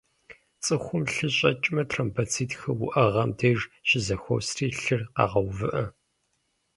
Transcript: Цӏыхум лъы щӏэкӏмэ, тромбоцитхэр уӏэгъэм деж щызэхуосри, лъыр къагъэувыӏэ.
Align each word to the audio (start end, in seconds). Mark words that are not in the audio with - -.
Цӏыхум 0.63 1.03
лъы 1.13 1.27
щӏэкӏмэ, 1.35 1.83
тромбоцитхэр 1.89 2.77
уӏэгъэм 2.85 3.31
деж 3.37 3.59
щызэхуосри, 3.87 4.67
лъыр 4.81 5.01
къагъэувыӏэ. 5.15 5.83